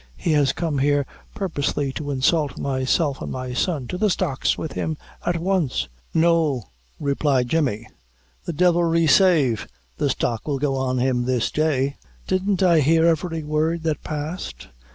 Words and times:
He 0.17 0.31
has 0.31 0.51
come 0.51 0.79
here 0.79 1.05
purposely 1.35 1.91
to 1.93 2.09
insult 2.09 2.57
myself 2.57 3.21
and 3.21 3.31
my 3.31 3.53
son. 3.53 3.85
To 3.89 3.99
the 3.99 4.09
stocks 4.09 4.57
with 4.57 4.71
him 4.71 4.97
at 5.23 5.37
once." 5.39 5.89
"No!" 6.11 6.63
replied 6.99 7.49
Jemmy; 7.49 7.87
"the 8.45 8.53
devil 8.53 8.81
resave 8.83 9.67
the 9.97 10.09
stock 10.09 10.47
will 10.47 10.57
go 10.57 10.75
on 10.75 10.97
him 10.97 11.25
this 11.25 11.51
day. 11.51 11.97
Didn't 12.25 12.63
I 12.63 12.79
hear 12.79 13.05
every 13.05 13.43
word 13.43 13.83
that 13.83 14.01
passed? 14.03 14.69